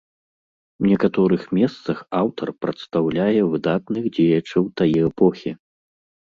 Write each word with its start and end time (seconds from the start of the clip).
У 0.83 0.85
некаторых 0.91 1.43
месцах 1.57 1.97
аўтар 2.21 2.47
прадстаўляе 2.63 3.39
выдатных 3.51 4.03
дзеячаў 4.17 4.63
тае 4.83 4.99
эпохі. 5.11 5.55